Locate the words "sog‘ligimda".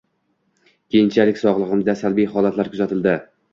1.43-1.97